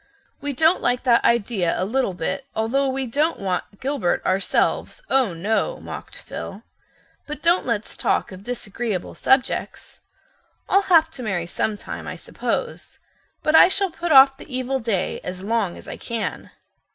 "We 0.41 0.51
don't 0.53 0.81
like 0.81 1.03
that 1.03 1.23
idea 1.23 1.75
a 1.79 1.85
little 1.85 2.15
bit, 2.15 2.47
although 2.55 2.87
we 2.89 3.05
don't 3.05 3.39
want 3.39 3.79
Gilbert 3.79 4.25
ourselves, 4.25 5.03
oh, 5.11 5.35
no," 5.35 5.79
mocked 5.79 6.15
Phil. 6.17 6.63
"But 7.27 7.43
don't 7.43 7.67
let's 7.67 7.95
talk 7.95 8.31
of 8.31 8.43
disagreeable 8.43 9.13
subjects. 9.13 10.01
I'll 10.67 10.81
have 10.89 11.11
to 11.11 11.21
marry 11.21 11.45
sometime, 11.45 12.07
I 12.07 12.15
suppose, 12.15 12.97
but 13.43 13.53
I 13.55 13.67
shall 13.67 13.91
put 13.91 14.11
off 14.11 14.37
the 14.37 14.51
evil 14.51 14.79
day 14.79 15.21
as 15.23 15.43
long 15.43 15.77
as 15.77 15.87
I 15.87 15.97
can." 15.97 16.49